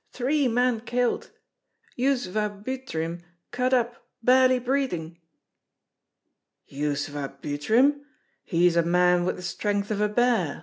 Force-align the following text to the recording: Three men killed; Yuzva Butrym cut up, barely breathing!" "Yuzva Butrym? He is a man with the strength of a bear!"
Three 0.11 0.47
men 0.47 0.79
killed; 0.79 1.29
Yuzva 1.95 2.63
Butrym 2.65 3.21
cut 3.51 3.71
up, 3.71 4.07
barely 4.23 4.57
breathing!" 4.57 5.19
"Yuzva 6.67 7.39
Butrym? 7.39 7.99
He 8.43 8.65
is 8.65 8.75
a 8.75 8.81
man 8.81 9.25
with 9.25 9.35
the 9.35 9.43
strength 9.43 9.91
of 9.91 10.01
a 10.01 10.09
bear!" 10.09 10.59